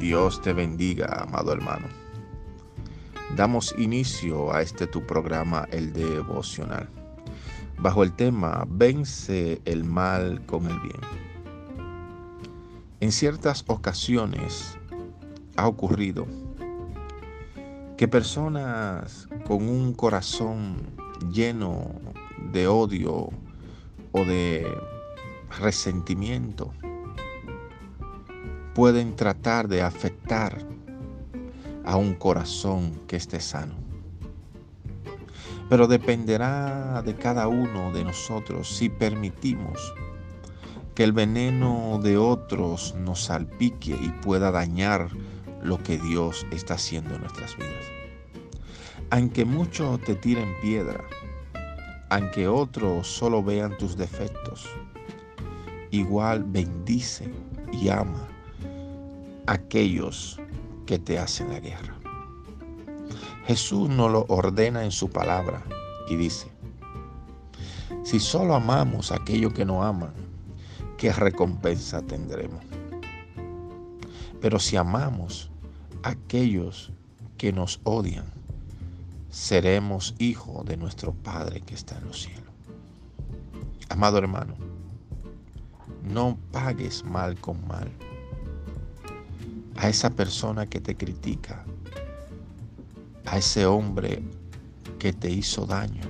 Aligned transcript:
Dios 0.00 0.40
te 0.40 0.54
bendiga, 0.54 1.24
amado 1.28 1.52
hermano. 1.52 1.86
Damos 3.36 3.74
inicio 3.76 4.50
a 4.50 4.62
este 4.62 4.86
tu 4.86 5.06
programa, 5.06 5.68
el 5.72 5.92
devocional, 5.92 6.88
bajo 7.78 8.02
el 8.02 8.10
tema 8.14 8.64
Vence 8.66 9.60
el 9.66 9.84
mal 9.84 10.40
con 10.46 10.64
el 10.64 10.80
bien. 10.80 11.00
En 13.00 13.12
ciertas 13.12 13.62
ocasiones 13.66 14.78
ha 15.56 15.68
ocurrido 15.68 16.26
que 17.98 18.08
personas 18.08 19.28
con 19.44 19.68
un 19.68 19.92
corazón 19.92 20.78
lleno 21.30 21.90
de 22.52 22.66
odio 22.66 23.28
o 24.12 24.24
de 24.24 24.66
resentimiento 25.60 26.72
pueden 28.74 29.16
tratar 29.16 29.68
de 29.68 29.82
afectar 29.82 30.58
a 31.84 31.96
un 31.96 32.14
corazón 32.14 33.00
que 33.06 33.16
esté 33.16 33.40
sano. 33.40 33.74
Pero 35.68 35.86
dependerá 35.86 37.02
de 37.02 37.14
cada 37.14 37.48
uno 37.48 37.92
de 37.92 38.04
nosotros 38.04 38.68
si 38.68 38.88
permitimos 38.88 39.92
que 40.94 41.04
el 41.04 41.12
veneno 41.12 42.00
de 42.02 42.16
otros 42.16 42.94
nos 42.96 43.24
salpique 43.24 43.96
y 44.00 44.08
pueda 44.22 44.50
dañar 44.50 45.08
lo 45.62 45.78
que 45.82 45.98
Dios 45.98 46.46
está 46.50 46.74
haciendo 46.74 47.14
en 47.14 47.22
nuestras 47.22 47.56
vidas. 47.56 47.84
Aunque 49.10 49.44
muchos 49.44 50.00
te 50.02 50.14
tiren 50.14 50.54
piedra, 50.60 51.04
aunque 52.08 52.48
otros 52.48 53.08
solo 53.08 53.42
vean 53.42 53.76
tus 53.78 53.96
defectos, 53.96 54.68
igual 55.90 56.44
bendice 56.44 57.32
y 57.72 57.88
ama 57.88 58.29
aquellos 59.50 60.40
que 60.86 61.00
te 61.00 61.18
hacen 61.18 61.48
la 61.48 61.58
guerra. 61.58 61.98
Jesús 63.46 63.88
nos 63.88 64.08
lo 64.08 64.24
ordena 64.28 64.84
en 64.84 64.92
su 64.92 65.10
palabra 65.10 65.64
y 66.08 66.14
dice, 66.14 66.52
si 68.04 68.20
solo 68.20 68.54
amamos 68.54 69.10
a 69.10 69.16
aquellos 69.16 69.52
que 69.52 69.64
nos 69.64 69.84
aman, 69.84 70.12
¿qué 70.96 71.12
recompensa 71.12 72.00
tendremos? 72.00 72.64
Pero 74.40 74.60
si 74.60 74.76
amamos 74.76 75.50
a 76.04 76.10
aquellos 76.10 76.92
que 77.36 77.52
nos 77.52 77.80
odian, 77.82 78.26
seremos 79.30 80.14
hijos 80.18 80.64
de 80.64 80.76
nuestro 80.76 81.12
Padre 81.12 81.60
que 81.60 81.74
está 81.74 81.98
en 81.98 82.04
los 82.06 82.22
cielos. 82.22 82.54
Amado 83.88 84.18
hermano, 84.18 84.54
no 86.04 86.38
pagues 86.52 87.04
mal 87.04 87.40
con 87.40 87.66
mal. 87.66 87.90
A 89.80 89.88
esa 89.88 90.10
persona 90.10 90.66
que 90.66 90.78
te 90.78 90.94
critica, 90.94 91.64
a 93.24 93.38
ese 93.38 93.64
hombre 93.64 94.22
que 94.98 95.14
te 95.14 95.30
hizo 95.30 95.64
daño, 95.64 96.02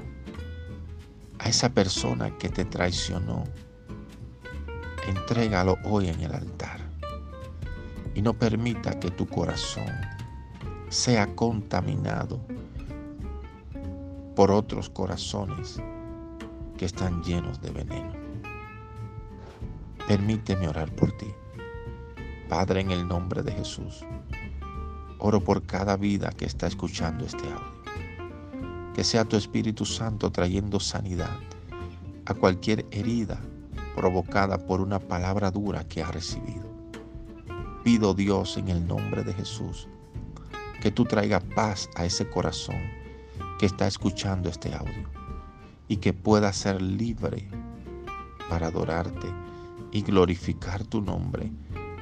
a 1.38 1.48
esa 1.48 1.68
persona 1.68 2.36
que 2.36 2.48
te 2.48 2.64
traicionó, 2.64 3.44
entrégalo 5.06 5.78
hoy 5.84 6.08
en 6.08 6.20
el 6.20 6.34
altar 6.34 6.80
y 8.12 8.22
no 8.22 8.34
permita 8.34 8.98
que 8.98 9.12
tu 9.12 9.28
corazón 9.28 9.92
sea 10.88 11.32
contaminado 11.36 12.40
por 14.34 14.50
otros 14.50 14.90
corazones 14.90 15.80
que 16.76 16.86
están 16.86 17.22
llenos 17.22 17.60
de 17.62 17.70
veneno. 17.70 18.14
Permíteme 20.08 20.66
orar 20.66 20.90
por 20.90 21.16
ti. 21.16 21.32
Padre, 22.50 22.80
en 22.80 22.90
el 22.90 23.06
nombre 23.06 23.44
de 23.44 23.52
Jesús, 23.52 24.04
oro 25.20 25.38
por 25.38 25.62
cada 25.62 25.96
vida 25.96 26.30
que 26.30 26.46
está 26.46 26.66
escuchando 26.66 27.24
este 27.24 27.44
audio. 27.44 28.92
Que 28.92 29.04
sea 29.04 29.24
tu 29.24 29.36
Espíritu 29.36 29.84
Santo 29.84 30.32
trayendo 30.32 30.80
sanidad 30.80 31.38
a 32.26 32.34
cualquier 32.34 32.86
herida 32.90 33.40
provocada 33.94 34.58
por 34.66 34.80
una 34.80 34.98
palabra 34.98 35.52
dura 35.52 35.86
que 35.86 36.02
ha 36.02 36.10
recibido. 36.10 36.66
Pido 37.84 38.14
Dios 38.14 38.56
en 38.56 38.66
el 38.66 38.84
nombre 38.84 39.22
de 39.22 39.32
Jesús 39.32 39.86
que 40.82 40.90
tú 40.90 41.04
traigas 41.04 41.44
paz 41.54 41.88
a 41.94 42.04
ese 42.04 42.28
corazón 42.28 42.82
que 43.60 43.66
está 43.66 43.86
escuchando 43.86 44.48
este 44.48 44.74
audio 44.74 45.08
y 45.86 45.98
que 45.98 46.12
pueda 46.12 46.52
ser 46.52 46.82
libre 46.82 47.48
para 48.48 48.66
adorarte 48.66 49.28
y 49.92 50.02
glorificar 50.02 50.82
tu 50.84 51.00
nombre 51.00 51.52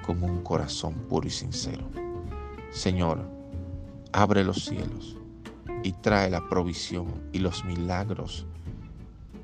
con 0.08 0.22
un 0.22 0.42
corazón 0.42 0.94
puro 1.06 1.26
y 1.26 1.30
sincero. 1.30 1.86
Señor, 2.70 3.28
abre 4.10 4.42
los 4.42 4.64
cielos 4.64 5.18
y 5.82 5.92
trae 5.92 6.30
la 6.30 6.48
provisión 6.48 7.28
y 7.30 7.40
los 7.40 7.62
milagros 7.66 8.46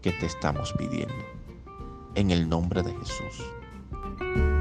que 0.01 0.13
te 0.13 0.25
estamos 0.25 0.73
pidiendo. 0.79 1.23
En 2.15 2.31
el 2.31 2.49
nombre 2.49 2.83
de 2.83 2.95
Jesús. 2.95 4.54